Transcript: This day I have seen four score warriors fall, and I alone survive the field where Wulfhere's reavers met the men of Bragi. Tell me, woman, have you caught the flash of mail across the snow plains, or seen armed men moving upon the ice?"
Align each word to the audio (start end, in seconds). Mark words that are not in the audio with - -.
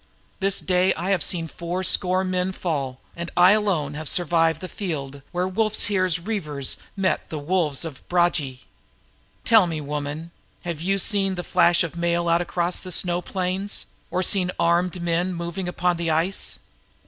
This 0.39 0.59
day 0.61 0.95
I 0.95 1.11
have 1.11 1.21
seen 1.21 1.47
four 1.47 1.83
score 1.83 2.23
warriors 2.23 2.55
fall, 2.55 2.99
and 3.15 3.29
I 3.37 3.51
alone 3.51 4.03
survive 4.07 4.59
the 4.59 4.67
field 4.67 5.21
where 5.31 5.47
Wulfhere's 5.47 6.17
reavers 6.17 6.77
met 6.97 7.29
the 7.29 7.39
men 7.39 7.75
of 7.83 8.01
Bragi. 8.09 8.61
Tell 9.45 9.67
me, 9.67 9.79
woman, 9.79 10.31
have 10.63 10.81
you 10.81 10.97
caught 10.97 11.35
the 11.35 11.43
flash 11.43 11.83
of 11.83 11.95
mail 11.95 12.27
across 12.29 12.79
the 12.79 12.91
snow 12.91 13.21
plains, 13.21 13.85
or 14.09 14.23
seen 14.23 14.49
armed 14.59 14.99
men 15.03 15.35
moving 15.35 15.67
upon 15.67 15.97
the 15.97 16.09
ice?" 16.09 16.57